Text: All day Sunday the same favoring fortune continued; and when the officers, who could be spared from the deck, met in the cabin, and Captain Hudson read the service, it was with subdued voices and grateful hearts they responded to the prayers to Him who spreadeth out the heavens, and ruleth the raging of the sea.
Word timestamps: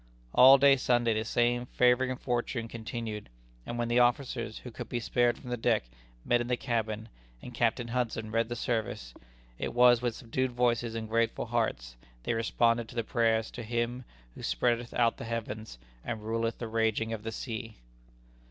All 0.33 0.57
day 0.57 0.77
Sunday 0.77 1.13
the 1.13 1.23
same 1.23 1.67
favoring 1.67 2.15
fortune 2.17 2.67
continued; 2.67 3.29
and 3.67 3.77
when 3.77 3.87
the 3.87 3.99
officers, 3.99 4.57
who 4.57 4.71
could 4.71 4.89
be 4.89 4.99
spared 4.99 5.37
from 5.37 5.51
the 5.51 5.57
deck, 5.57 5.83
met 6.25 6.41
in 6.41 6.47
the 6.47 6.57
cabin, 6.57 7.07
and 7.39 7.53
Captain 7.53 7.89
Hudson 7.89 8.31
read 8.31 8.49
the 8.49 8.55
service, 8.55 9.13
it 9.59 9.75
was 9.75 10.01
with 10.01 10.15
subdued 10.15 10.53
voices 10.53 10.95
and 10.95 11.07
grateful 11.07 11.45
hearts 11.45 11.97
they 12.23 12.33
responded 12.33 12.89
to 12.89 12.95
the 12.95 13.03
prayers 13.03 13.51
to 13.51 13.61
Him 13.61 14.03
who 14.33 14.41
spreadeth 14.41 14.91
out 14.95 15.17
the 15.17 15.23
heavens, 15.25 15.77
and 16.03 16.23
ruleth 16.23 16.57
the 16.57 16.67
raging 16.67 17.13
of 17.13 17.21
the 17.21 17.31
sea. 17.31 17.75